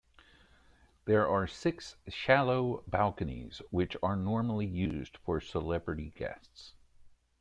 There 1.05 1.27
are 1.29 1.45
six 1.45 1.95
shallow 2.07 2.83
balconies 2.87 3.61
which 3.69 3.95
are 4.01 4.15
normally 4.15 4.65
used 4.65 5.17
for 5.17 5.39
celebrity 5.39 6.11
guests. 6.17 6.73